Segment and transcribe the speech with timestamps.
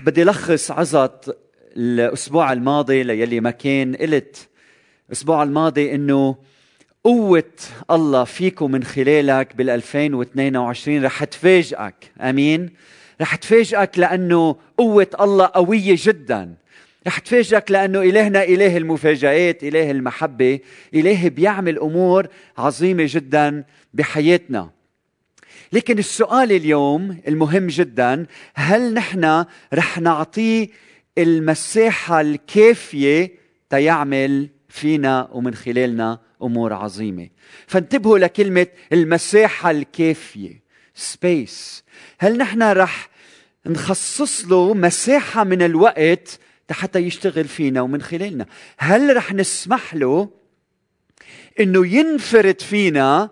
[0.00, 1.20] بدي لخص عظة
[1.76, 3.96] الأسبوع الماضي ليلي ما كان.
[3.96, 4.48] قلت
[5.08, 6.36] الأسبوع الماضي إنه
[7.04, 7.52] قوة
[7.90, 11.94] الله فيكم من خلالك بال 2022 رح تفاجئك.
[12.20, 12.70] آمين.
[13.20, 16.54] رح تفاجئك لأنه قوة الله قوية جدا.
[17.06, 20.60] رح تفاجئك لأنه إلهنا إله المفاجآت إله المحبة
[20.94, 22.26] إله بيعمل أمور
[22.58, 23.64] عظيمة جدا
[23.94, 24.70] بحياتنا.
[25.72, 29.44] لكن السؤال اليوم المهم جدا هل نحن
[29.74, 30.68] رح نعطيه
[31.18, 33.34] المساحة الكافية
[33.70, 37.28] تيعمل فينا ومن خلالنا أمور عظيمة؟
[37.66, 40.62] فانتبهوا لكلمة المساحه الكافية
[40.94, 41.84] سبيس
[42.18, 43.08] هل نحن رح
[43.66, 46.38] نخصص له مساحه من الوقت
[46.70, 48.46] حتى يشتغل فينا ومن خلالنا؟
[48.78, 50.28] هل رح نسمح له
[51.60, 53.30] إنه ينفرد فينا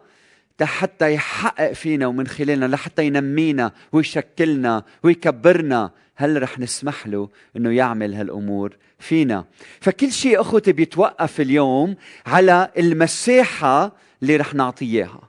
[0.67, 5.91] حتى يحقق فينا ومن خلالنا لحتى ينمينا ويشكلنا ويكبرنا.
[6.17, 9.45] هل رح نسمح له إنه يعمل هالأمور؟ فينا.
[9.81, 11.97] فكل شيء أخوتي بيتوقف اليوم
[12.27, 15.29] على المساحه اللي رح نعطيه إياها.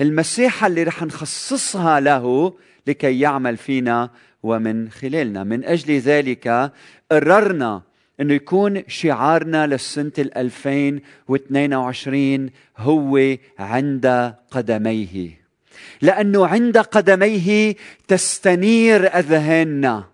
[0.00, 2.54] المساحه اللي رح نخصصها له
[2.86, 4.10] لكي يعمل فينا
[4.42, 5.44] ومن خلالنا.
[5.44, 6.72] من أجل ذلك
[7.10, 7.82] قررنا
[8.20, 15.44] إنه يكون شعارنا للسنة 2022 هو عند قدميه.
[16.02, 17.74] لأنه عند قدميه
[18.08, 20.04] تستنير أذهاننا.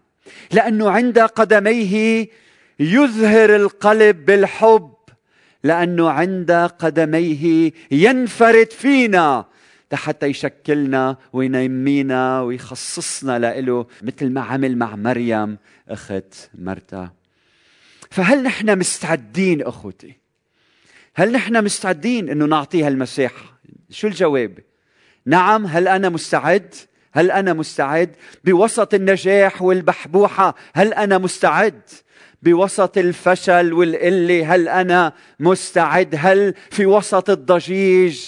[0.53, 2.29] لأنه عند قدميه
[2.81, 4.95] يزهر القلب بالحب.
[5.65, 9.45] لأنه عند قدميه ينفرد فينا.
[9.93, 17.11] حتى يشكلنا وينمينا ويخصصنا له مثل ما عمل مع مريم أخت مرتا.
[18.11, 20.15] فهل نحن مستعدين أخوتي؟
[21.15, 24.59] هل نحن مستعدين إنه نعطيها المساحه شو الجواب؟
[25.27, 26.75] نعم هل أنا مستعد؟
[27.13, 31.81] هل أنا مستعد بوسط النجاح والبحبوحة؟ هل أنا مستعد
[32.43, 38.21] بوسط الفشل والقلة؟ هل أنا مستعد؟ هل في وسط الضجيج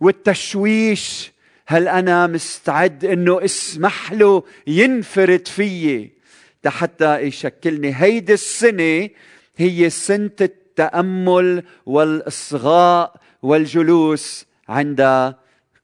[0.00, 1.32] والتشويش؟
[1.66, 6.21] هل أنا مستعد إنه اسمح له ينفرد فيي؟
[6.70, 7.94] حتى يشكلني.
[7.96, 9.08] هيدي السنة
[9.56, 15.34] هي سنة التأمل والإصغاء والجلوس عند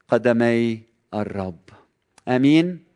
[0.09, 0.81] قدمي
[1.13, 1.59] الرب.
[2.27, 2.89] آمين.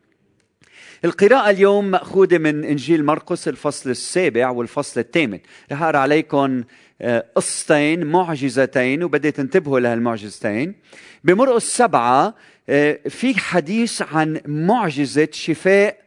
[1.04, 5.38] القراءة اليوم مأخوذة من إنجيل مرقس الفصل السابع والفصل الثامن.
[5.72, 6.64] رح أقرأ عليكم
[7.00, 10.74] آه، قصتين معجزتين وبدي تنتبهوا لهالمعجزتين.
[11.24, 12.34] بمرقس سبعة
[12.68, 15.98] آه، في حديث عن معجزة شفاء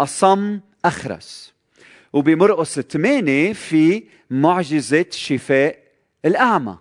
[0.00, 1.52] أصم أخرس.
[2.12, 5.78] وبمرقس ثمانية في معجزة شفاء
[6.24, 6.78] الأعمى.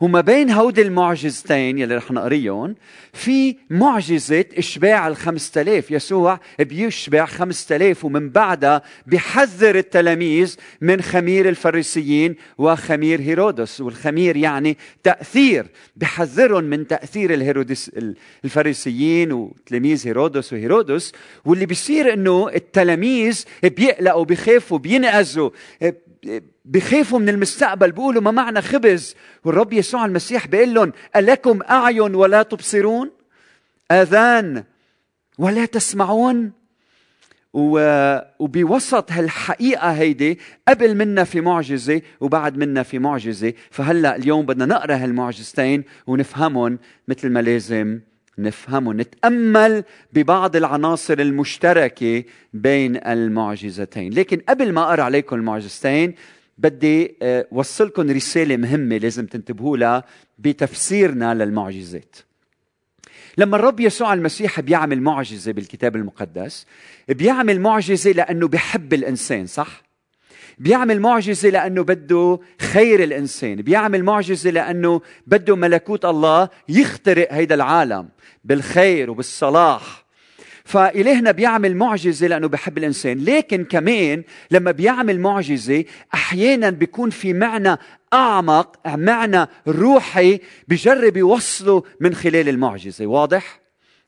[0.00, 2.74] وما بين هودي المعجزتين يلي رح نقريهم
[3.12, 11.48] في معجزة إشباع الخمسة آلاف يسوع بيشبع خمسة آلاف ومن بعدها بحذر التلاميذ من خمير
[11.48, 15.66] الفريسيين وخمير هيرودس والخمير يعني تأثير
[15.96, 17.90] بحذرهم من تأثير الهيرودس
[18.44, 21.12] الفريسيين وتلاميذ هيرودس وهيرودس
[21.44, 25.50] واللي بيصير إنه التلاميذ بيقلقوا بيخافوا بينقذوا
[26.64, 27.92] بخافوا من المستقبل.
[27.92, 29.14] بيقولوا ما معنا خبز؟
[29.44, 33.10] والرب يسوع المسيح بيقول لهم ألكم أعين ولا تبصرون؟
[33.90, 34.64] آذان
[35.38, 36.52] ولا تسمعون؟
[37.52, 44.94] وبوسط هالحقيقة هيدي قبل منا في معجزة وبعد منا في معجزة فهلأ اليوم بدنا نقرأ
[44.94, 46.78] هالمعجزتين ونفهمهم
[47.08, 48.00] مثل ما لازم.
[48.38, 56.14] نفهمهم نتأمل ببعض العناصر المشتركة بين المعجزتين لكن قبل ما أقرأ عليكم المعجزتين
[56.58, 60.04] بدي آه، وصلكم رسالة مهمة لازم تنتبهوا لها
[60.38, 62.16] بتفسيرنا للمعجزات
[63.38, 66.66] لما الرب يسوع المسيح بيعمل معجزة بالكتاب المقدس
[67.08, 69.87] بيعمل معجزة لأنه بيحب الإنسان صح؟
[70.58, 78.08] بيعمل معجزة لأنه بده خير الإنسان بيعمل معجزة لأنه بده ملكوت الله يخترق هيدا العالم
[78.44, 80.04] بالخير وبالصلاح
[80.64, 85.84] فإلهنا بيعمل معجزة لأنه بحب الإنسان لكن كمان لما بيعمل معجزة
[86.14, 87.76] أحيانا بيكون في معنى
[88.12, 93.60] أعمق معنى روحي بجرب يوصله من خلال المعجزة واضح؟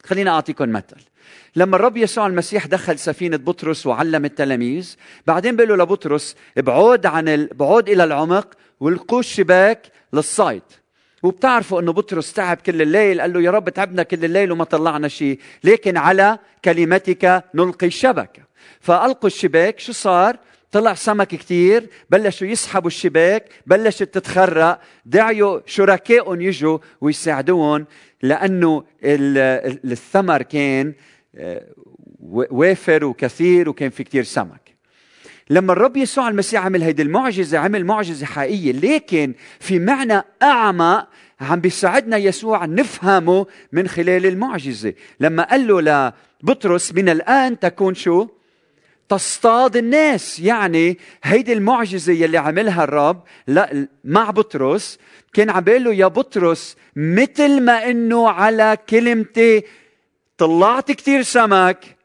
[0.05, 0.97] خلينا أعطيكم مثل
[1.57, 4.97] لما الرب يسوع المسيح دخل سفينة بطرس وعلم التلاميذ
[5.27, 7.47] بعدين بيقول له لبطرس ابعد عن ال...
[7.55, 10.63] بعد إلى العمق والقوا الشباك للصيد.
[11.23, 15.09] وبتعرفوا إنه بطرس تعب كل الليل قال له يا رب تعبنا كل الليل وما طلعنا
[15.09, 18.43] شيء لكن على كلمتك نلقي الشبكة
[18.81, 20.37] فألقوا الشباك شو صار؟
[20.73, 27.87] طلع سمك كتير بلشوا يسحبوا الشباك بلشت تتخرق دعيوا شركائهم يجوا ويساعدوهم
[28.23, 30.95] لأنه الثمر كان
[32.51, 34.71] وافر وكثير وكان في كتير سمك.
[35.51, 41.09] لما الرب يسوع المسيح عمل هيدي المعجزة عمل معجزة حقيقية لكن في معنى أعمق
[41.41, 44.95] عم بيساعدنا يسوع نفهمه من خلال المعجزة.
[45.21, 46.13] لما قال له
[46.43, 48.29] لبطرس من الآن تكون شو؟
[49.09, 50.41] تصطاد الناس.
[50.41, 53.23] يعني هيدي المعجزة يلي عملها الرب.
[53.47, 54.99] لا مع بطرس.
[55.33, 59.63] كان عم بيقول له يا بطرس مثل ما إنه على كلمتي
[60.41, 61.97] طلعت كتير سمك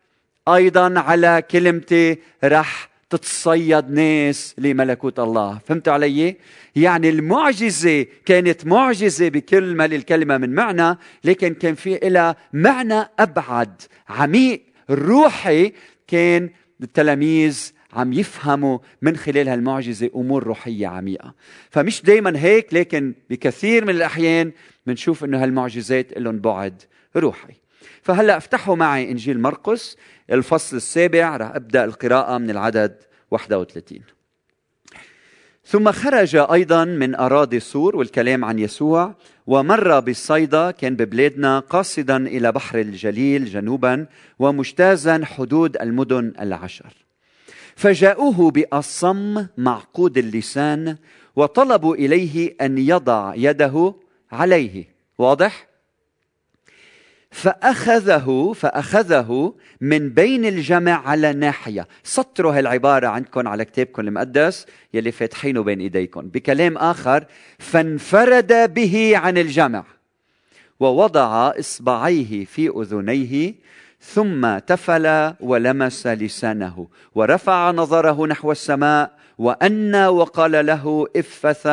[0.47, 5.59] أيضا على كلمتي رح تتصيد ناس لملكوت الله.
[5.65, 6.35] فهمتوا علي؟
[6.75, 13.81] يعني المعجزة كانت معجزة بكل ما للكلمة من معنى لكن كان في لها معنى أبعد
[14.09, 15.73] عميق روحي
[16.07, 16.49] كان
[16.83, 21.33] التلاميذ عم يفهموا من خلال هالمعجزة أمور روحية عميقة.
[21.69, 24.51] فمش دايما هيك لكن بكثير من الأحيان
[24.87, 26.81] بنشوف أنه هالمعجزات لهم بعد
[27.15, 27.64] روحي.
[28.01, 29.97] فهلا افتحوا معي إنجيل مرقس
[30.31, 32.95] الفصل السابع رح أبدأ القراءة من العدد
[33.31, 33.99] 31
[35.67, 39.15] ثم خرج أيضا من أراضي سور والكلام عن يسوع
[39.47, 44.07] ومر بالصيدا كان ببلادنا قاصدا إلى بحر الجليل جنوبا
[44.39, 46.93] ومجتازا حدود المدن العشر.
[47.75, 50.97] فجاءوه بأصم معقود اللسان
[51.35, 53.95] وطلبوا إليه أن يضع يده
[54.31, 54.95] عليه.
[55.17, 55.67] واضح؟
[57.35, 65.63] فأخذه فأخذه من بين الجمع على ناحية سطروا هالعبارة عندكم على كتابكم المقدس يلي فاتحينه
[65.63, 66.21] بين إيديكم.
[66.21, 67.25] بكلام آخر
[67.59, 69.83] فانفرد به عن الجمع
[70.79, 73.53] ووضع إصبعيه في أذنيه
[74.01, 81.67] ثم تفل ولمس لسانه ورفع نظره نحو السماء وأنى وقال له افث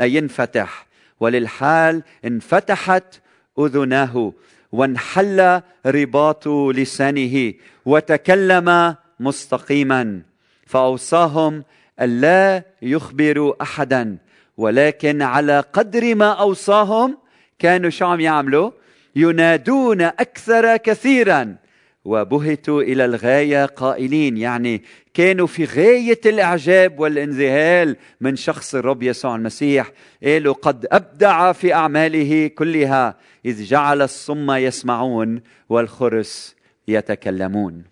[0.00, 0.86] أي انفتح.
[1.20, 3.20] وللحال انفتحت
[3.58, 4.32] أذناه.
[4.72, 7.52] وانحل رباط لسانه
[7.86, 10.22] وتكلم مستقيما
[10.66, 11.64] فأوصاهم
[12.00, 14.18] الا يخبروا أحدا
[14.56, 17.18] ولكن على قدر ما أوصاهم
[17.58, 18.70] كانوا شو عم يعملوا
[19.16, 21.56] ينادون أكثر كثيرا
[22.04, 24.82] وبهتوا إلى الغاية قائلين يعني
[25.14, 29.92] كانوا في غاية الإعجاب والانذهال من شخص الرب يسوع المسيح
[30.24, 33.16] قالوا قد أبدع في أعماله كلها.
[33.44, 36.54] إذ جعل الصم يسمعون والخرس
[36.88, 37.84] يتكلمون.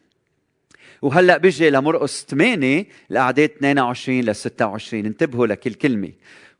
[1.02, 6.12] وهلأ بيجي لمرقس 8 الاعداد 22 ل 26 انتبهوا لكل كلمة.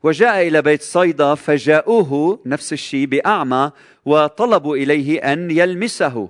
[0.03, 3.71] وجاء إلى بيت صيدا فجاءوه نفس الشيء بأعمى
[4.05, 6.29] وطلبوا إليه أن يلمسه.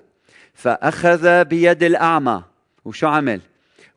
[0.53, 2.43] فأخذ بيد الأعمى.
[2.85, 3.41] وشو عمل؟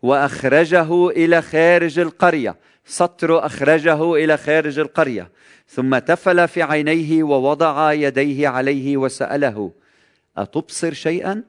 [0.03, 2.57] وأخرجه إلى خارج القرية.
[2.87, 5.31] سطر أخرجه إلى خارج القرية
[5.69, 9.73] ثم تفل في عينيه ووضع يديه عليه وسأله
[10.37, 11.43] أتبصر شيئا؟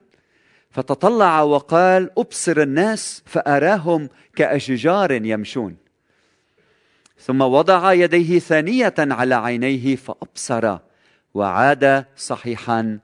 [0.70, 5.76] فتطلع وقال أبصر الناس فأراهم كأشجار يمشون.
[7.18, 10.78] ثم وضع يديه ثانية على عينيه فأبصر
[11.34, 12.98] وعاد صحيحا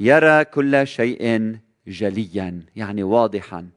[0.00, 2.62] يرى كل شيء جليا.
[2.76, 3.68] يعني واضحا.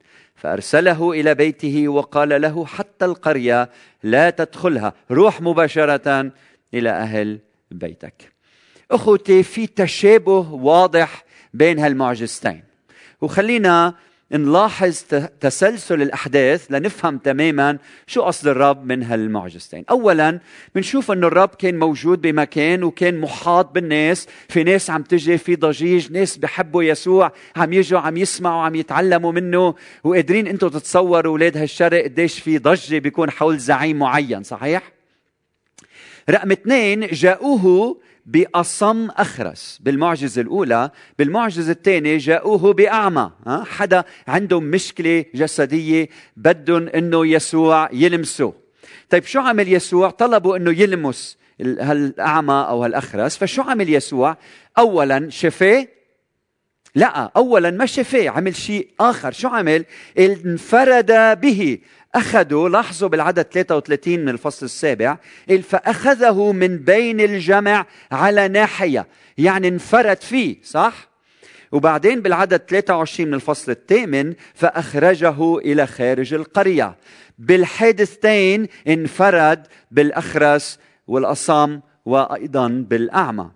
[0.41, 3.69] فأرسله إلى بيته وقال له حتى القرية
[4.03, 4.93] لا تدخلها.
[5.11, 6.31] روح مباشرة
[6.73, 7.39] إلى أهل
[7.71, 8.31] بيتك.
[8.91, 11.23] أخوتي في تشابه واضح
[11.53, 12.63] بين هالمعجزتين.
[13.21, 13.93] وخلينا
[14.37, 15.03] نلاحظ
[15.39, 19.85] تسلسل الأحداث لنفهم تماما شو قصد الرب من هالمعجزتين.
[19.89, 20.39] اولا
[20.75, 24.27] بنشوف إنه الرب كان موجود بمكان وكان محاط بالناس.
[24.49, 29.31] في ناس عم تجي في ضجيج ناس بحبوا يسوع عم يجوا عم يسمعوا عم يتعلموا
[29.31, 29.75] منه.
[30.03, 34.91] وقادرين أنتم تتصوروا أولاد هالشرق قديش في ضجة بيكون حول زعيم معين صحيح؟
[36.29, 46.09] رقم اثنين جاءوه بأصم أخرس بالمعجزة الأولى بالمعجزة الثانية جاءوه بأعمى حدا عندهم مشكلة جسدية
[46.37, 48.53] بدهم أنه يسوع يلمسه.
[49.09, 53.37] طيب شو عمل يسوع؟ طلبوا أنه يلمس هالأعمى أو هالأخرس.
[53.37, 54.37] فشو عمل يسوع؟
[54.77, 55.87] أولا شفاه.
[56.95, 59.31] لا اولا ما شفاه عمل شيء آخر.
[59.31, 59.85] شو عمل؟
[60.19, 61.79] انفرد به.
[62.15, 65.17] أخذوا لاحظوا بالعدد 33 من الفصل السابع
[65.63, 71.11] فأخذه من بين الجمع على ناحية يعني انفرد فيه صح؟
[71.71, 76.95] وبعدين بالعدد 23 من الفصل الثامن فأخرجه إلى خارج القرية
[77.39, 83.51] بالحادثتين انفرد بالأخرس والأصم وأيضا بالأعمى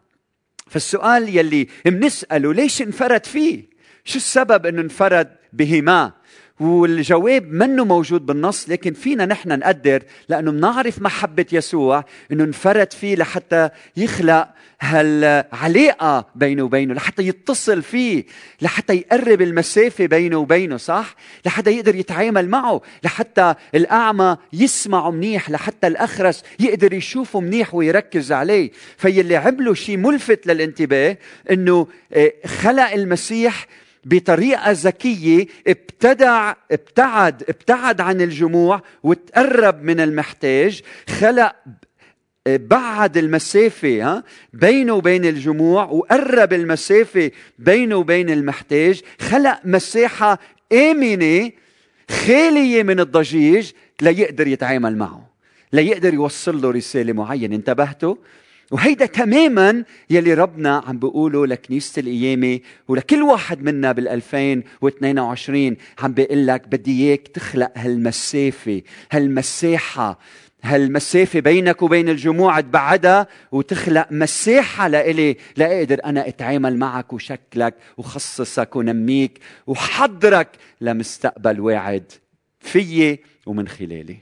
[0.67, 3.69] فالسؤال يلي بنسأله ليش انفرد فيه؟
[4.05, 6.11] شو السبب إنه انفرد بهما؟
[6.59, 13.15] والجواب منه موجود بالنص لكن فينا نحن نقدر لأنه بنعرف محبة يسوع إنه انفرد فيه
[13.15, 14.49] لحتى يخلق
[14.81, 18.23] هالعلاقة بينه وبينه لحتى يتصل فيه
[18.61, 25.87] لحتى يقرب المسافة بينه وبينه صح؟ لحتى يقدر يتعامل معه لحتى الأعمى يسمعه منيح لحتى
[25.87, 28.71] الأخرس يقدر يشوفه منيح ويركز عليه.
[28.97, 31.17] فيلي عملوا شيء ملفت للانتباه
[31.51, 33.67] إنه آه، خلق المسيح
[34.05, 40.81] بطريقة ذكية ابتدع ابتعد ابتعد عن الجموع وتقرب من المحتاج.
[41.19, 41.55] خلق
[42.47, 49.01] بعد المسافة بينه وبين الجموع وقرب المسافة بينه وبين المحتاج.
[49.19, 50.39] خلق مساحة
[50.73, 51.51] آمنة
[52.11, 53.71] خالية من الضجيج
[54.01, 55.29] ليقدر يتعامل معه
[55.73, 57.55] ليقدر يوصل له رسالة معينة.
[57.55, 58.15] انتبهتوا؟
[58.71, 66.47] وهيدا تماما يلي ربنا عم بيقوله لكنيسة القيامة ولكل واحد منا بال 2022 عم بيقول
[66.47, 68.81] لك بدي إياك تخلق هالمسافة
[69.11, 70.19] هالمساحة
[70.63, 79.39] هالمسافة بينك وبين الجموع تبعدها وتخلق مساحة لإلي لأقدر أنا أتعامل معك وشكلك وخصصك ونميك
[79.67, 80.47] وحضرك
[80.81, 82.11] لمستقبل واعد
[82.59, 84.17] فيي ومن خلالي.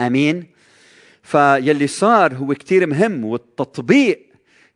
[0.00, 0.51] أمين؟
[1.22, 4.26] فيلي صار هو كتير مهم والتطبيق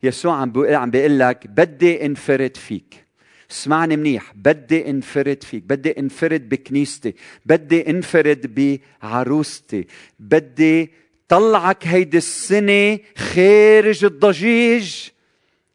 [0.03, 3.05] يسوع عم بيقول عم بيقول لك بدي انفرد فيك.
[3.51, 7.13] اسمعني منيح بدي انفرد فيك بدي انفرد بكنيستي
[7.45, 8.55] بدي انفرد
[9.01, 9.87] بعروستي
[10.19, 10.91] بدي
[11.27, 14.95] طلعك هيدي السنة خارج الضجيج.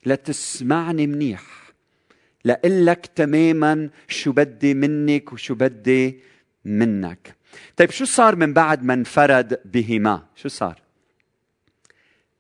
[0.06, 1.42] لتسمعني منيح
[2.44, 6.20] لقلك تماما شو بدي منك وشو بدي
[6.64, 7.36] منك.
[7.76, 10.80] طيب شو صار من بعد ما انفرد بهما؟ شو صار؟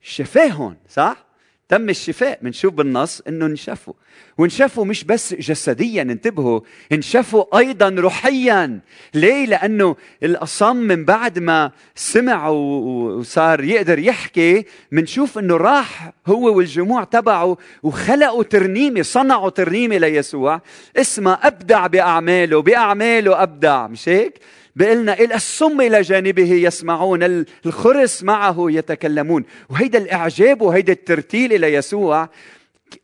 [0.00, 1.32] شفاهم صح؟
[1.68, 2.38] تم الشفاء.
[2.42, 3.94] بنشوف بالنص إنه انشفوا.
[4.38, 6.60] وانشفوا مش بس جسديا انتبهوا
[6.92, 8.80] انشفوا أيضا روحيا.
[9.14, 17.04] ليه؟ لأنه الأصم من بعد ما سمع وصار يقدر يحكي بنشوف إنه راح هو والجموع
[17.04, 20.60] تبعه وخلقوا ترنيمة صنعوا ترنيمة ليسوع
[20.96, 23.86] اسمها أبدع بأعماله بأعماله أبدع.
[23.86, 24.40] مش هيك؟
[24.76, 29.44] بقلنا إلى الصم إلى جانبه يسمعون الخرس معه يتكلمون.
[29.68, 32.28] وهيدا الإعجاب وهيدا الترتيل إلى يسوع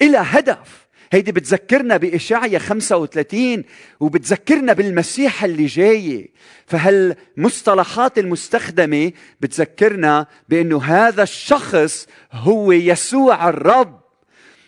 [0.02, 0.88] إلى هدف.
[1.12, 3.64] هيدي بتذكرنا بإشعيا 35
[4.00, 6.30] وبتذكرنا بالمسيح اللي جاي.
[6.66, 14.00] فهالمصطلحات المستخدمة بتذكرنا بأنه هذا الشخص هو يسوع الرب؟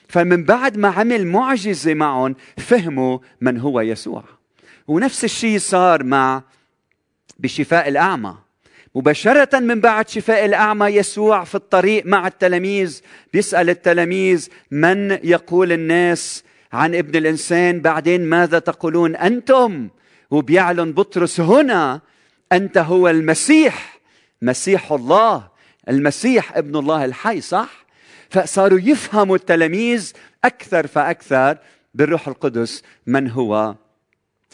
[0.08, 4.24] فمن بعد ما عمل معجزة معهم فهموا من هو يسوع.
[4.88, 6.42] ونفس الشيء صار مع
[7.40, 8.34] بشفاء الأعمى.
[8.94, 13.00] مباشرة من بعد شفاء الأعمى يسوع في الطريق مع التلاميذ.
[13.32, 19.88] بيسأل التلاميذ من يقول الناس عن ابن الإنسان؟ بعدين ماذا تقولون أنتم؟
[20.30, 22.00] وبيعلن بطرس هنا
[22.52, 24.00] أنت هو المسيح
[24.42, 25.48] مسيح الله
[25.88, 27.86] المسيح ابن الله الحي صح؟
[28.30, 30.12] فصاروا يفهموا التلاميذ
[30.44, 31.58] أكثر فأكثر
[31.94, 33.74] بالروح القدس من هو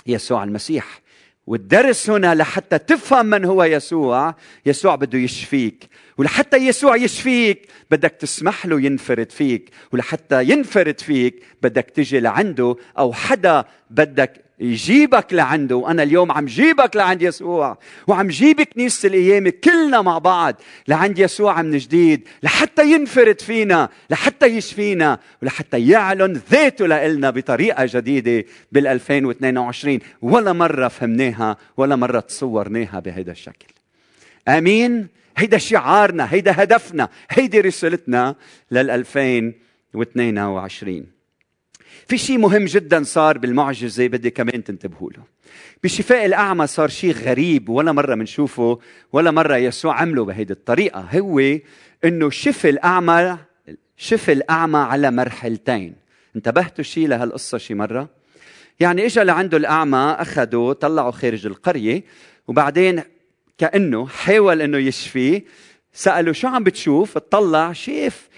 [0.06, 1.00] يسوع المسيح.
[1.46, 4.34] والدرس هنا لحتى تفهم من هو يسوع
[4.66, 5.88] يسوع بده يشفيك.
[6.18, 9.70] ولحتى يسوع يشفيك بدك تسمح له ينفرد فيك.
[9.92, 15.76] ولحتى ينفرد فيك بدك تجي لعنده أو حدا بدك يجيبك لعنده.
[15.76, 17.78] وأنا اليوم عم جيبك لعند يسوع.
[18.06, 20.54] وعم جيب كنيسه القيامه كلنا مع بعض
[20.88, 28.44] لعند يسوع من جديد لحتى ينفرد فينا لحتى يشفينا ولحتى يعلن ذاته لنا بطريقة جديدة
[28.72, 33.66] بال 2022 ولا مرة فهمناها ولا مرة تصورناها بهذا الشكل.
[34.48, 38.34] آمين؟ هيدا شعارنا هيدا هدفنا هيدي رسالتنا
[38.70, 41.15] لل 2022
[42.08, 45.22] في شيء مهم جدا صار بالمعجزة بدي كمان تنتبهوا له.
[45.84, 48.78] بشفاء الأعمى صار شيء غريب ولا مرة بنشوفه
[49.12, 51.00] ولا مرة يسوع عمله بهيدي الطريقة.
[51.00, 51.58] هو
[52.04, 53.38] إنه شفى الأعمى
[53.96, 55.94] شفى الأعمى على مرحلتين.
[56.36, 58.08] انتبهتوا شيء لهالقصة شي مرة؟
[58.80, 62.04] يعني اجى لعنده الأعمى أخذه طلعه خارج القرية
[62.48, 63.02] وبعدين
[63.58, 65.44] كأنه حاول إنه يشفيه
[65.92, 68.28] سأله شو عم بتشوف؟ اطلع شاف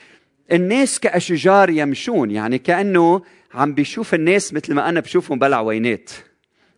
[0.52, 3.22] الناس كأشجار يمشون يعني كأنه
[3.54, 6.10] عم بيشوف الناس مثل ما أنا بشوفهم بلع وينات.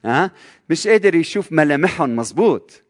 [0.05, 0.31] ها
[0.71, 2.83] مش قادر يشوف ملامحهم مزبوط.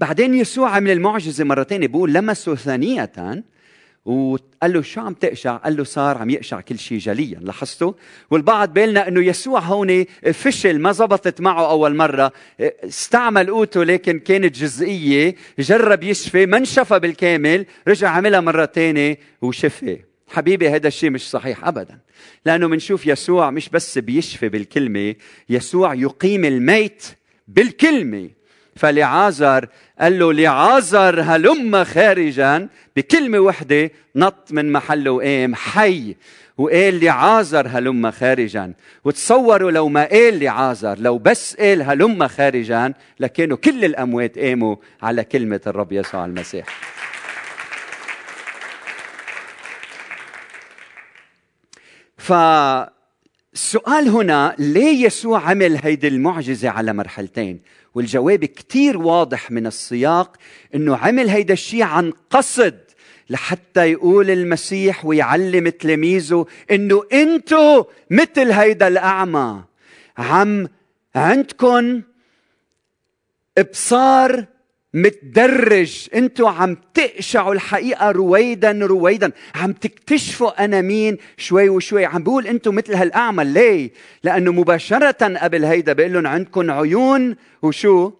[0.00, 3.44] بعدين يسوع عمل المعجزة مره ثانية بيقول لمسه ثانية
[4.08, 7.92] وقال له شو عم تقشع؟ قال له صار عم يقشع كل شيء جليا، لاحظتوا؟
[8.30, 14.58] والبعض بيقلنا إنه يسوع هون فشل ما زبطت معه أول مرة، استعمل قوته لكن كانت
[14.58, 19.98] جزئية، جرب يشفي، ما انشفى بالكامل، رجع عملها مرة ثانية وشفي.
[20.28, 21.98] حبيبي هذا الشيء مش صحيح ابدا
[22.44, 25.14] لأنه بنشوف يسوع مش بس بيشفي بالكلمة
[25.48, 27.04] يسوع يقيم الميت
[27.48, 28.30] بالكلمة
[28.78, 29.68] فلعازر
[30.00, 36.16] قال له لعازر هلم خارجا بكلمة وحدة نط من محله وقام حي.
[36.58, 38.72] وقال لعازر هلم خارجا.
[39.04, 45.24] وتصوروا لو ما قال لعازر لو بس قال هلم خارجا لكانوا كل الأموات قاموا على
[45.24, 46.66] كلمة الرب يسوع المسيح.
[53.58, 57.60] فالسؤال هنا ليه يسوع عمل هيدي المعجزة على مرحلتين؟
[57.94, 60.36] والجواب كتير واضح من السياق
[60.74, 62.78] إنه عمل هيدا الشيء عن قصد
[63.30, 69.64] لحتى يقول المسيح ويعلم تلاميذه إنه أنتو مثل هيدا الأعمى.
[70.18, 70.68] عم
[71.14, 72.02] عندكم
[73.58, 74.44] إبصار
[74.94, 76.08] متدرج.
[76.14, 79.32] أنتوا عم تقشعوا الحقيقة رويدا رويدا.
[79.54, 82.04] عم تكتشفوا أنا مين شوي وشوي.
[82.04, 83.90] عم بقول أنتوا مثل هالاعمى ليه؟
[84.24, 88.12] لأنه مباشرة قبل هيدا بقول لهم عندكم عيون وشو؟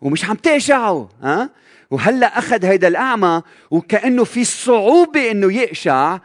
[0.00, 1.50] ومش عم تقشعوا ها؟
[1.90, 6.18] وهلأ أخذ هيدا الأعمى وكأنه في صعوبة إنه يقشع.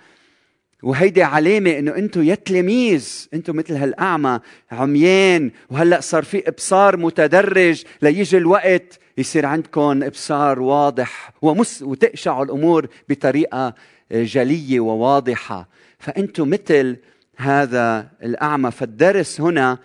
[0.84, 4.40] وهيدي علامة إنه أنتم يا تلاميذ أنتم مثل هالأعمى
[4.72, 5.52] عميان.
[5.70, 13.76] وهلأ صار في إبصار متدرج ليجي الوقت يصير عندكم إبصار واضح ومس وتقشعوا الأمور بطريقة
[14.12, 15.70] جلية وواضحة.
[16.00, 16.98] فأنتم مثل
[17.38, 18.72] هذا الأعمى.
[18.72, 19.78] فالدرس هنا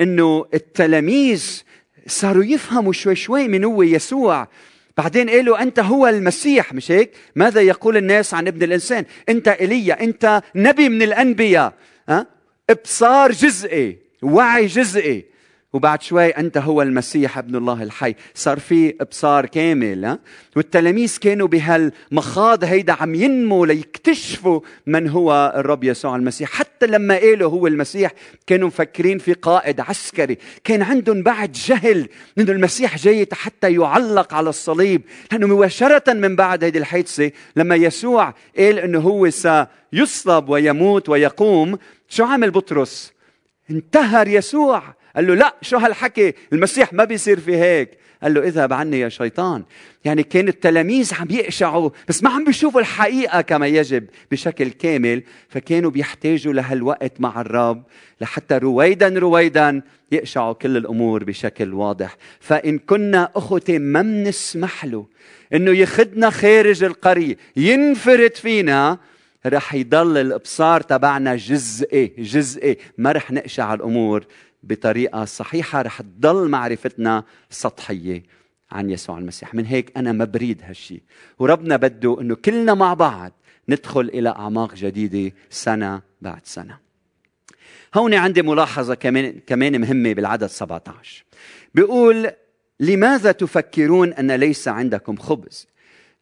[0.00, 1.62] إنه التلاميذ
[2.06, 4.48] صاروا يفهموا شوي شوي من هو يسوع.
[4.96, 10.04] بعدين قالوا أنت هو المسيح مش هيك؟ ماذا يقول الناس عن ابن الإنسان؟ أنت إيليا
[10.04, 11.72] أنت نبي من الأنبياء.
[12.08, 12.26] ها؟
[12.70, 15.33] إبصار جزئي وعي جزئي.
[15.74, 18.14] وبعد شوي أنت هو المسيح ابن الله الحي.
[18.34, 20.18] صار في إبصار كامل ها؟
[20.56, 26.50] والتلاميذ كانوا بهالمخاض هيدا عم ينموا ليكتشفوا من هو الرب يسوع المسيح.
[26.50, 28.12] حتى لما قالوا هو المسيح
[28.46, 30.38] كانوا مفكرين في قائد عسكري.
[30.64, 35.02] كان عندهم بعد جهل إنه المسيح جاي حتى يعلق على الصليب.
[35.32, 41.78] لأنه مباشرة من بعد هذه الحادثة لما يسوع قال إنه هو سيصلب ويموت ويقوم
[42.08, 43.12] شو عمل بطرس؟
[43.70, 44.82] انتهر يسوع.
[45.16, 47.90] قال له لا شو هالحكي؟ المسيح ما بيصير في هيك.
[48.22, 49.62] قال له اذهب عني يا شيطان.
[50.04, 55.22] يعني كان التلاميذ عم يقشعوا بس ما عم بيشوفوا الحقيقة كما يجب بشكل كامل.
[55.48, 57.82] فكانوا بيحتاجوا لهالوقت مع الرب
[58.20, 62.16] لحتى رويدا رويدا يقشعوا كل الأمور بشكل واضح.
[62.40, 65.06] فإن كنا أخوتي ما منسمح له
[65.54, 68.98] إنه يخدنا خارج القرية ينفرد فينا
[69.46, 74.26] رح يضل الإبصار تبعنا جزئي جزئي ما رح نقشع الأمور
[74.64, 78.22] بطريقة صحيحة رح تضل معرفتنا سطحية
[78.72, 79.54] عن يسوع المسيح.
[79.54, 81.02] من هيك أنا ما بريد هالشيء
[81.38, 83.32] وربنا بده إنه كلنا مع بعض
[83.68, 86.78] ندخل إلى أعماق جديدة سنة بعد سنة.
[87.94, 91.24] هون عندي ملاحظة كمان كمان مهمة بالعدد 17
[91.74, 92.30] بيقول
[92.80, 95.66] لماذا تفكرون أن ليس عندكم خبز؟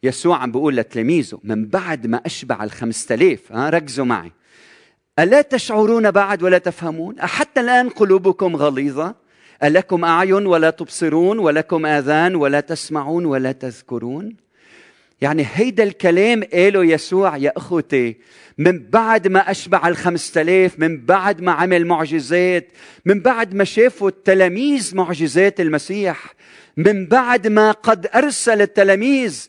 [0.02, 4.32] يسوع عم بيقول لتلاميذه من بعد ما أشبع الخمسة آلاف ها ركزوا معي.
[5.18, 9.14] ألا تشعرون بعد ولا تفهمون؟ أحتى الآن قلوبكم غليظة؟
[9.62, 14.36] ألكم أعين ولا تبصرون؟ ولكم آذان ولا تسمعون ولا تذكرون؟
[15.20, 18.16] يعني هيدا الكلام قاله يسوع يا أخوتي
[18.58, 22.68] من بعد ما أشبع الخمسة آلاف من بعد ما عمل معجزات
[23.04, 26.34] من بعد ما شافوا التلاميذ معجزات المسيح
[26.76, 29.48] من بعد ما قد أرسل التلاميذ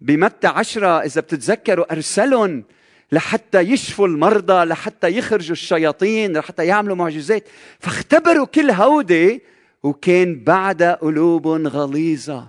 [0.00, 2.64] بمتى عشرة إذا بتتذكروا أرسلهم
[3.12, 7.48] لحتى يشفوا المرضى لحتى يخرجوا الشياطين لحتى يعملوا معجزات.
[7.80, 9.42] فاختبروا كل هودي
[9.82, 12.48] وكان بعد قلوب غليظة.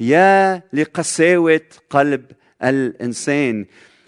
[0.00, 2.24] يا لقساوة قلب
[2.62, 3.66] الإنسان.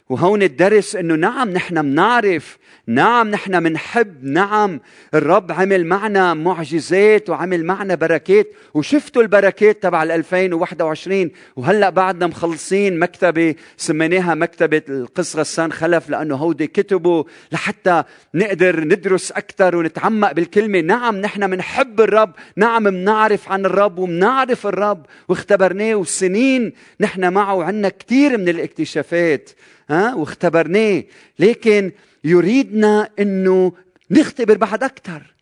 [0.08, 4.80] وهون الدرس إنه نعم نحن بنعرف نعم نحن منحب نعم
[5.14, 12.98] الرب عمل معنا معجزات وعمل معنا بركات وشفتوا البركات تبع ال 2021 وهلأ بعدنا مخلصين
[12.98, 18.02] مكتبة سميناها مكتبة القس غسان خلف لأنه هودي كتبوا لحتى
[18.34, 20.80] نقدر ندرس أكثر ونتعمق بالكلمة.
[20.80, 27.88] نعم نحن منحب الرب نعم منعرف عن الرب ومنعرف الرب واختبرناه وسنين نحن معه وعندنا
[27.88, 29.50] كثير من الاكتشافات.
[29.90, 31.04] ها واختبرناه.
[31.38, 31.92] لكن
[32.24, 33.72] يريدنا إنه
[34.10, 35.34] نختبر بعد أكثر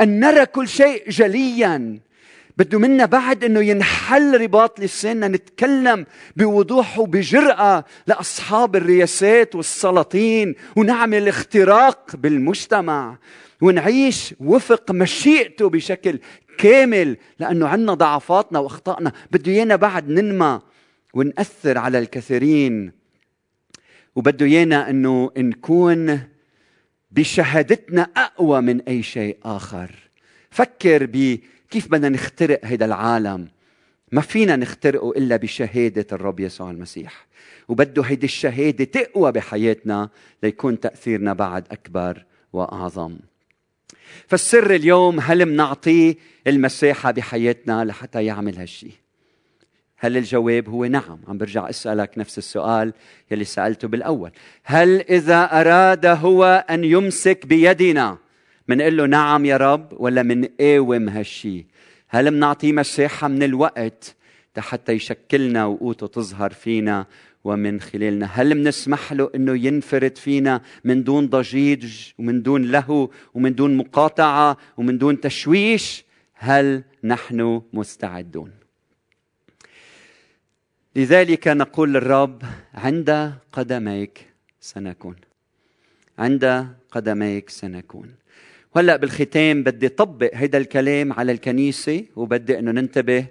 [0.00, 2.00] أن نرى كل شيء جليا.
[2.56, 12.16] بده منا بعد إنه ينحل رباط لساننا نتكلم بوضوح وبجرأة لأصحاب الرياسات والسلاطين ونعمل اختراق
[12.16, 13.18] بالمجتمع
[13.60, 16.18] ونعيش وفق مشيئته بشكل
[16.58, 19.12] كامل لأنه عندنا ضعفاتنا وأخطائنا.
[19.30, 20.60] بده إيانا بعد ننمى
[21.14, 22.99] ونأثر على الكثيرين.
[24.16, 26.20] وبده إيانا إنه نكون
[27.10, 29.90] بشهادتنا أقوى من أي شيء آخر.
[30.50, 33.48] فكر بكيف بدنا نخترق هذا العالم.
[34.12, 37.26] ما فينا نخترقه إلا بشهادة الرب يسوع المسيح.
[37.68, 40.08] وبده هيدي الشهادة تقوى بحياتنا
[40.42, 43.16] ليكون تأثيرنا بعد أكبر وأعظم.
[44.26, 46.14] فالسر اليوم هل منعطيه
[46.46, 48.92] المساحه بحياتنا لحتى يعمل هالشيء
[50.02, 52.92] هل الجواب هو نعم؟ عم برجع أسألك نفس السؤال
[53.30, 54.30] يلي سألته بالأول.
[54.64, 58.18] هل إذا أراد هو أن يمسك بيدنا
[58.68, 61.64] منقول له نعم يا رب ولا منقاوم هالشيء
[62.08, 64.16] هل منعطيه مساحة من الوقت
[64.58, 67.06] حتى يشكلنا وقوته تظهر فينا
[67.44, 73.54] ومن خلالنا؟ هل منسمح له إنه ينفرد فينا من دون ضجيج ومن دون لهو ومن
[73.54, 78.50] دون مقاطعة ومن دون تشويش؟ هل نحن مستعدون؟
[80.96, 82.42] لذلك نقول للرب
[82.74, 84.26] عند قدميك
[84.60, 85.16] سنكون.
[86.18, 88.14] عند قدميك سنكون.
[88.74, 93.26] وهلا بالختام بدي طبق هذا الكلام على الكنيسة وبدي إنه ننتبه.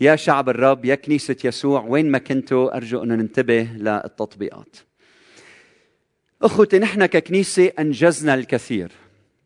[0.00, 4.76] يا شعب الرب يا كنيسة يسوع وين ما كنتوا أرجو إنه ننتبه للتطبيقات.
[6.42, 8.92] أخوتي نحن ككنيسة أنجزنا الكثير.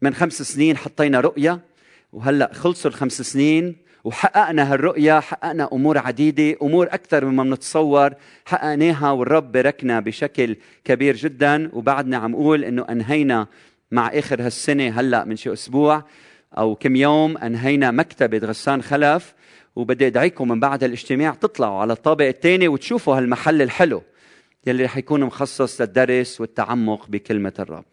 [0.02, 1.60] من خمس سنين حطينا رؤية
[2.12, 8.10] وهلأ خلصوا الخمس سنين وحققنا هالرؤية حققنا أمور عديدة أمور أكثر مما بنتصور.
[8.44, 11.70] حققناها والرب باركنا بشكل كبير جدا.
[11.72, 13.46] وبعدنا عم أقول أنه أنهينا
[13.90, 16.04] مع آخر هالسنة هلأ من شي أسبوع
[16.58, 19.34] أو كم يوم أنهينا مكتبة غسان خلف.
[19.76, 24.02] وبدي أدعيكم من بعد الاجتماع تطلعوا على الطابق الثاني وتشوفوا هالمحل الحلو
[24.66, 27.84] يلي رح يكون مخصص للدرس والتعمق بكلمة الرب.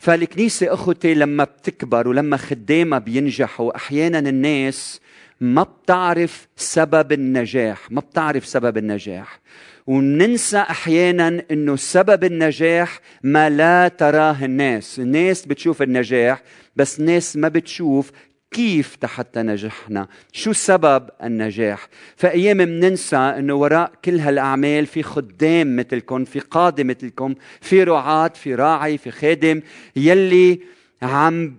[0.00, 5.00] فالكنيسة أخوتي لما بتكبر ولما خدامها بينجحوا أحيانا الناس
[5.40, 9.40] ما بتعرف سبب النجاح ما بتعرف سبب النجاح.
[9.86, 14.98] وننسى أحيانا إنه سبب النجاح ما لا تراه الناس.
[14.98, 16.42] الناس بتشوف النجاح
[16.76, 18.12] بس الناس ما بتشوف
[18.50, 26.24] كيف حتى نجحنا شو سبب النجاح؟ فأيام مننسى إنه وراء كل هالأعمال في خدام مثلكم
[26.24, 29.62] في قادة مثلكم في رعاة في راعي في خادم
[29.96, 30.60] يلي
[31.02, 31.58] عم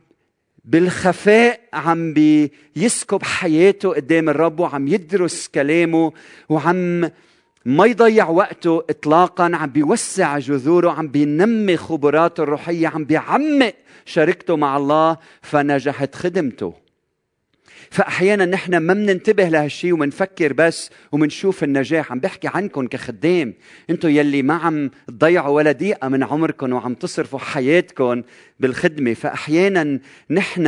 [0.66, 6.14] بالخفاء عم بيسكب حياته قدام الرب وعم يدرس كلامه
[6.50, 7.10] وعم
[7.66, 13.74] ما يضيع وقته اطلاقا عم بيوسع جذوره عم بينمي خبراته الروحية عم بيعمق
[14.06, 16.81] شركته مع الله فنجحت خدمته.
[17.90, 22.12] فأحيانا نحن ما بننتبه لهالشيء ومنفكر بس ومنشوف النجاح.
[22.12, 23.54] عم بحكي عنكم كخدام.
[23.90, 28.24] أنتم يلي ما عم تضيعوا ولا دقيقة من عمركم وعم تصرفوا حياتكم
[28.60, 29.14] بالخدمة.
[29.14, 30.68] فأحيانا نحن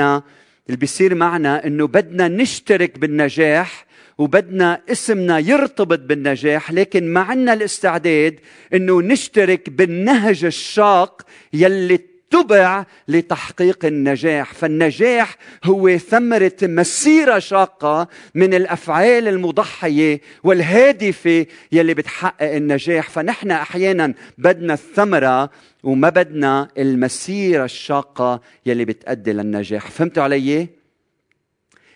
[0.68, 3.86] اللي بيصير معنا إنه بدنا نشترك بالنجاح
[4.18, 8.40] وبدنا اسمنا يرتبط بالنجاح لكن ما عنا الاستعداد
[8.74, 11.22] إنه نشترك بالنهج الشاق
[11.54, 12.00] يلي
[12.34, 14.54] اتبع لتحقيق النجاح.
[14.54, 23.10] فالنجاح هو ثمرة مسيرة شاقة من الأفعال المضحية والهادفة يلي بتحقق النجاح.
[23.10, 25.50] فنحن أحيانا بدنا الثمرة
[25.84, 29.92] وما بدنا المسيرة الشاقة يلي بتأدي للنجاح.
[29.92, 30.68] فهمتوا علي؟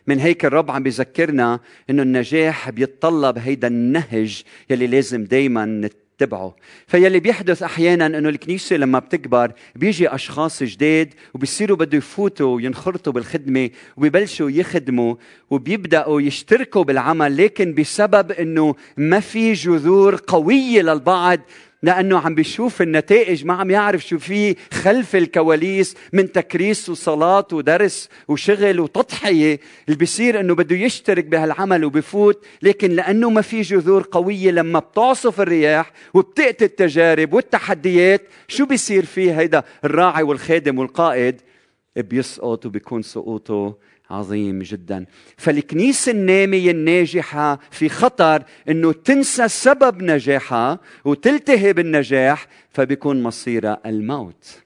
[0.07, 6.55] من هيك الرب عم بيذكرنا إنه النجاح بيتطلب هيدا النهج يلي لازم دايما تبعه.
[6.87, 13.69] فيلي بيحدث أحيانا إنه الكنيسة لما بتكبر بيجي أشخاص جداد وبيصيروا بده يفوتوا وينخرطوا بالخدمة
[13.97, 15.15] وبيبلشوا يخدموا
[15.49, 21.39] وبيبدأوا يشتركوا بالعمل لكن بسبب إنه ما في جذور قوية للبعض
[21.83, 28.09] لأنه عم بيشوف النتائج ما عم يعرف شو في خلف الكواليس من تكريس وصلاة ودرس
[28.27, 29.59] وشغل وتضحية.
[29.87, 35.41] اللي بيصير إنه بده يشترك بهالعمل وبفوت لكن لأنه ما في جذور قوية لما بتعصف
[35.41, 41.41] الرياح وبتاتي التجارب والتحديات شو بيصير فيه هيدا الراعي والخادم والقائد؟
[41.95, 43.77] بيسقط وبيكون سقوطه
[44.09, 45.05] عظيم جدا.
[45.37, 54.61] فالكنيسة النامية الناجحة في خطر أنه تنسى سبب نجاحها وتلتهي بالنجاح فبيكون مصيرها الموت.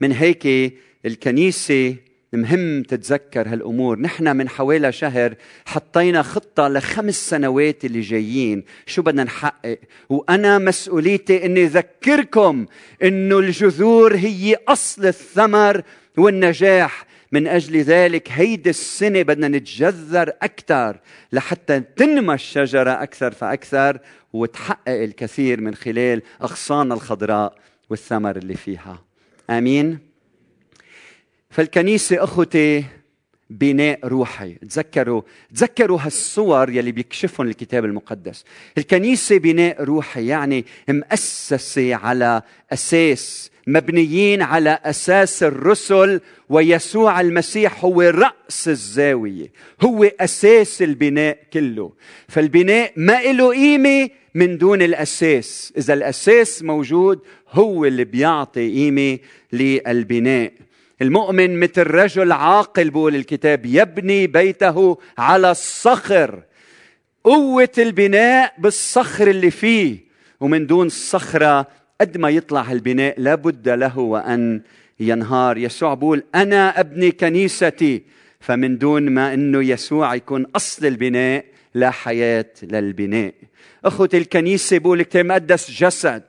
[0.00, 0.74] من هيك
[1.06, 1.96] الكنيسة
[2.32, 4.00] مهم تتذكر هالأمور.
[4.00, 5.34] نحن من حوالي شهر
[5.66, 8.64] حطينا خطة لخمس سنوات اللي جايين.
[8.86, 12.66] شو بدنا نحقق؟ وأنا مسؤوليتي إني أذكركم
[13.02, 15.82] إنه الجذور هي أصل الثمر
[16.16, 17.07] والنجاح.
[17.32, 21.00] من أجل ذلك هيدي السنة بدنا نتجذر أكثر
[21.32, 23.98] لحتى تنمى الشجرة أكثر فأكثر
[24.32, 27.58] وتحقق الكثير من خلال أغصانها الخضراء
[27.90, 29.04] والثمر اللي فيها.
[29.50, 29.98] آمين.
[31.50, 32.84] فالكنيسة أخوتي
[33.50, 34.54] بناء روحي.
[34.54, 35.22] تذكروا
[35.54, 38.44] تذكروا هالصور يلي بيكشفهم الكتاب المقدس.
[38.78, 48.68] الكنيسة بناء روحي يعني مؤسسة على أساس مبنيين على أساس الرسل ويسوع المسيح هو رأس
[48.68, 51.92] الزاوية هو أساس البناء كله.
[52.28, 55.72] فالبناء ما له قيمة من دون الأساس.
[55.76, 59.18] إذا الأساس موجود هو اللي بيعطي قيمة
[59.52, 60.52] للبناء.
[61.02, 66.42] المؤمن مثل رجل عاقل بقول الكتاب يبني بيته على الصخر.
[67.24, 69.98] قوة البناء بالصخر اللي فيه.
[70.40, 71.66] ومن دون الصخرة
[72.00, 74.62] قد ما يطلع البناء لابد له وأن
[75.00, 75.58] ينهار.
[75.58, 78.02] يسوع بقول أنا أبني كنيستي.
[78.40, 83.34] فمن دون ما أنه يسوع يكون أصل البناء لا حياة للبناء.
[83.84, 86.22] أخوة الكنيسة بقول الكتاب المقدس جسد.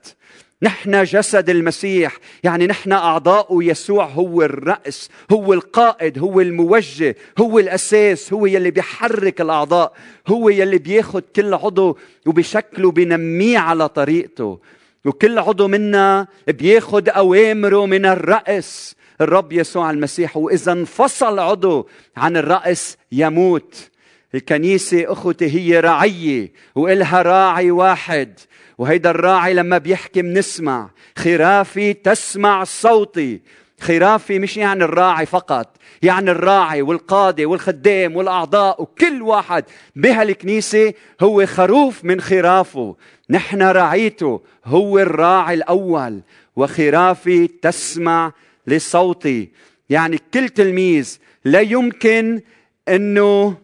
[0.62, 8.32] نحن جسد المسيح يعني نحن أعضاء يسوع هو الرأس هو القائد هو الموجه هو الأساس
[8.32, 9.92] هو يلي بيحرك الأعضاء
[10.28, 14.58] هو يلي بياخد كل عضو وبشكله بنميه على طريقته.
[15.04, 20.36] وكل عضو منا بياخد أوامره من الرأس الرب يسوع المسيح.
[20.36, 23.90] وإذا انفصل عضو عن الرأس يموت.
[24.34, 28.38] الكنيسة أخوتي هي رعية وإلها راعي واحد
[28.78, 33.40] وهيدا الراعي لما بيحكي بنسمع خرافي تسمع صوتي.
[33.80, 39.64] خرافي مش يعني الراعي فقط يعني الراعي والقاضي والخدام والأعضاء وكل واحد.
[39.96, 42.96] بهالكنيسة هو خروف من خرافه.
[43.30, 46.20] نحن رعيته هو الراعي الأول
[46.56, 48.32] وخرافي تسمع
[48.66, 49.48] لصوتي.
[49.90, 52.40] يعني كل تلميذ لا يمكن
[52.88, 53.56] أنه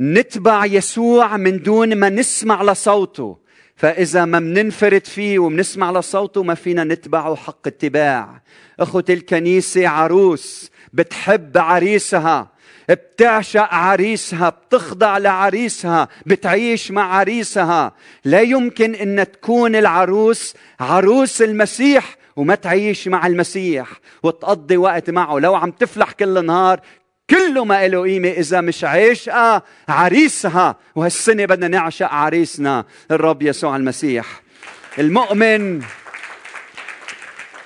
[0.00, 3.38] نتبع يسوع من دون ما نسمع لصوته.
[3.76, 8.42] فإذا ما مننفرد فيه ومنسمع لصوته ما فينا نتبعه حق اتباع.
[8.80, 12.56] أخوة الكنيسة عروس بتحب عريسها
[12.88, 17.92] بتعشق عريسها بتخضع لعريسها بتعيش مع عريسها.
[18.24, 23.88] لا يمكن إن تكون العروس عروس المسيح وما تعيش مع المسيح
[24.22, 25.38] وتقضي وقت معه.
[25.38, 26.80] لو عم تفلح كل نهار
[27.30, 34.42] كله ما له قيمة إذا مش عاشقة عريسها وهالسنة بدنا نعشق عريسنا الرب يسوع المسيح.
[34.98, 35.82] المؤمن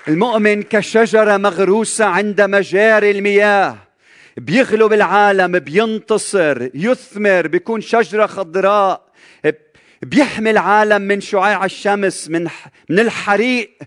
[0.08, 3.76] المؤمن كشجرة مغروسة عند مجاري المياه
[4.36, 9.10] بيغلب العالم بينتصر يثمر بيكون شجرة خضراء
[10.02, 12.48] بيحمي العالم من شعاع الشمس من
[12.88, 13.78] من الحريق.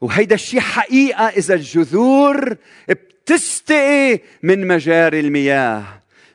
[0.00, 2.56] وهيدا الشيء حقيقة إذا الجذور
[3.26, 5.84] تستقي من مجاري المياه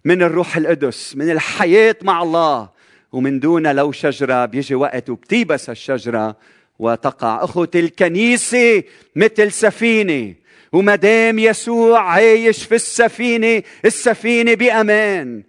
[0.06, 2.70] من الروح القدس من الحياة مع الله.
[3.12, 6.36] ومن دون لو شجرة بيجي وقت وبتيبس الشجرة
[6.80, 7.44] وتقع.
[7.44, 8.84] أخوة الكنيسة
[9.16, 10.34] مثل سفينة.
[10.74, 15.44] وما دام يسوع عايش في السفينة السفينة بأمان.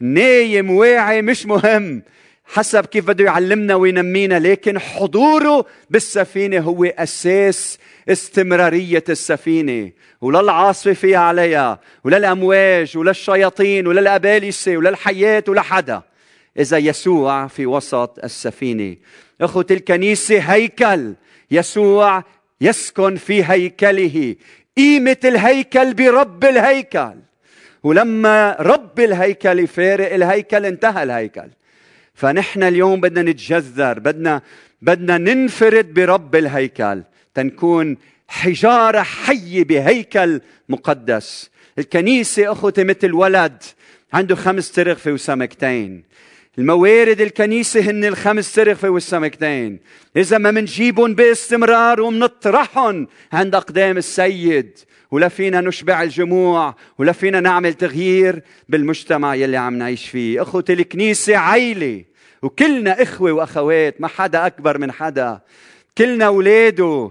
[0.00, 2.02] نايم واعي مش مهم.
[2.50, 9.90] حسب كيف بده يعلمنا وينمينا لكن حضوره بالسفينة هو أساس استمرارية السفينة.
[10.20, 16.02] ولا العاصفة فيها عليها ولا الأمواج ولا الشياطين ولا الأبالسة ولا الحياة ولا حدا.
[16.58, 18.96] إذا يسوع في وسط السفينة.
[19.40, 21.14] أخوة الكنيسة هيكل.
[21.50, 22.24] يسوع
[22.60, 24.34] يسكن في هيكله.
[24.76, 27.14] قيمة الهيكل برب الهيكل.
[27.82, 31.48] ولما رب الهيكل يفارق الهيكل انتهى الهيكل.
[32.18, 34.42] فنحن اليوم بدنا نتجذر بدنا
[34.82, 37.02] بدنا ننفرد برب الهيكل
[37.34, 37.96] تنكون
[38.28, 41.50] حجارة حية بهيكل مقدس.
[41.78, 43.62] الكنيسة أخوتي مثل ولد
[44.12, 46.04] عنده خمس ترغفة وسمكتين.
[46.58, 49.78] الموارد الكنيسة هن الخمس ترغفة والسمكتين
[50.16, 54.78] إذا ما منجيبهم باستمرار ومنطرحهم عند أقدام السيد
[55.10, 60.42] ولا فينا نشبع الجموع ولا فينا نعمل تغيير بالمجتمع يلي عم نعيش فيه.
[60.42, 62.04] أخوتي الكنيسة عيلة.
[62.42, 65.40] وكلنا إخوة وأخوات ما حدا أكبر من حدا.
[65.98, 67.10] كلنا أولاده.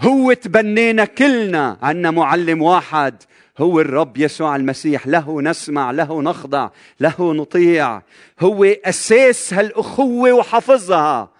[0.00, 1.78] هو تبنينا كلنا.
[1.82, 3.22] عنا معلم واحد
[3.58, 5.06] هو الرب يسوع المسيح.
[5.06, 8.02] له نسمع له نخضع له نطيع.
[8.40, 11.30] هو أساس هالأخوة وحفظها.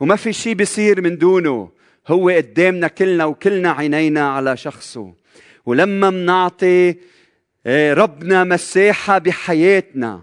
[0.00, 1.70] وما في شيء بيصير من دونه.
[2.08, 5.14] هو قدامنا كلنا وكلنا عينينا على شخصه.
[5.66, 6.96] ولما منعطي
[7.66, 10.22] آه، ربنا مساحة بحياتنا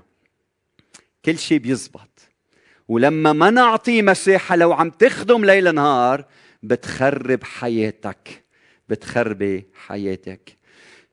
[1.26, 2.15] كل شيء بيزبط.
[2.88, 6.26] ولما ما نعطيه مساحة لو عم تخدم ليل نهار
[6.64, 8.44] بتخرب حياتك
[8.90, 10.58] بتخربي حياتك.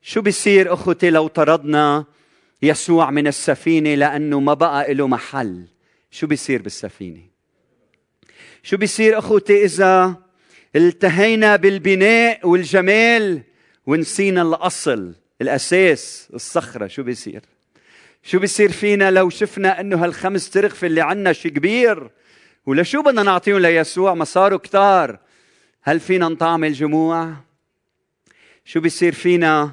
[0.03, 2.05] شو بيصير أخوتي لو طردنا
[2.63, 5.67] يسوع من السفينة لأنه ما بقى له محل؟
[6.11, 7.21] شو بيصير بالسفينة؟
[8.63, 10.17] شو بيصير أخوتي إذا
[10.77, 13.43] التهينا بالبناء والجمال
[13.87, 17.43] ونسينا الأصل الأساس الصخرة؟ شو بيصير؟
[18.23, 22.11] شو بيصير فينا لو شفنا إنه هالخمس ترغفه اللي عنا شيء كبير؟
[22.67, 25.19] ولشو بدنا نعطيهم ليسوع؟ ما صاروا كتار.
[25.83, 27.35] هل فينا نطعم الجموع؟
[28.65, 29.73] شو بيصير فينا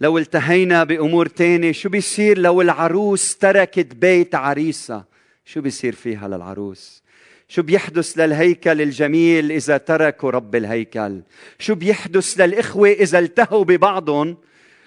[0.00, 5.04] لو التهينا بأمور تانية؟ شو بيصير لو العروس تركت بيت عريسها
[5.44, 7.02] شو بيصير فيها للعروس؟
[7.48, 11.20] شو بيحدث للهيكل الجميل إذا تركوا رب الهيكل؟
[11.58, 14.36] شو بيحدث للإخوة إذا التهوا ببعضهم؟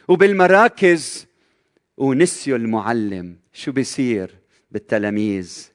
[0.08, 1.28] وبالمراكز
[1.98, 3.38] ونسيوا المعلم.
[3.54, 4.32] شو بيصير
[4.72, 5.70] بالتلاميذ؟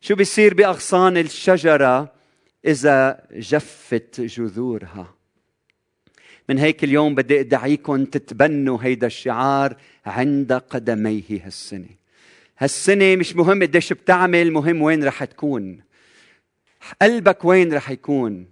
[0.00, 2.12] شو بيصير بأغصان الشجرة
[2.66, 5.14] إذا جفت جذورها؟
[6.48, 11.88] من هيك اليوم بدي أدعيكم تتبنوا هيدا الشعار عند قدميه هالسنة.
[12.58, 15.80] هالسنة مش مهم قديش بتعمل مهم وين رح تكون.
[17.02, 18.46] قلبك وين رح يكون؟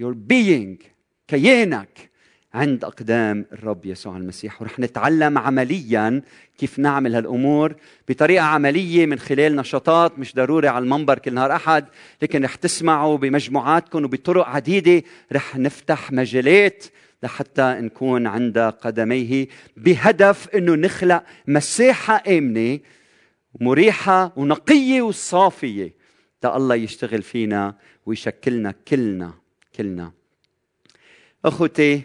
[0.00, 0.84] Your being
[1.28, 2.10] كيانك.
[2.54, 4.62] عند أقدام الرب يسوع المسيح.
[4.62, 6.22] ورح نتعلم عمليا
[6.58, 7.74] كيف نعمل هالأمور
[8.08, 11.84] بطريقة عملية من خلال نشاطات مش ضروري على المنبر كل نهار أحد
[12.22, 16.84] لكن رح تسمعوا بمجموعاتكم وبطرق عديدة رح نفتح مجالات
[17.22, 22.78] لحتى نكون عند قدميه بهدف إنه نخلق مساحة آمنة
[23.60, 25.92] مريحة ونقية وصافية
[26.40, 27.74] تا الله يشتغل فينا
[28.06, 29.32] ويشكلنا كلنا
[29.76, 30.12] كلنا.
[31.44, 32.02] أخوتي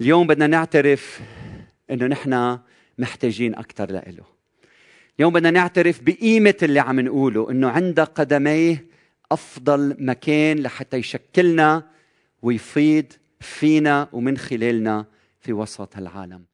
[0.00, 1.20] اليوم بدنا نعترف
[1.90, 2.58] إنه نحن
[2.98, 4.24] محتاجين أكثر لإله.
[5.18, 8.86] اليوم بدنا نعترف بقيمة اللي عم نقوله إنه عند قدميه
[9.32, 11.90] أفضل مكان لحتى يشكلنا
[12.42, 13.04] ويفيض
[13.40, 15.06] فينا ومن خلالنا
[15.40, 16.44] في وسط العالم.